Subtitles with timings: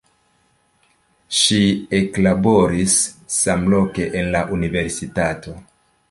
[1.39, 1.59] Ŝi
[1.97, 2.95] eklaboris
[3.35, 5.55] samloke en la universitato.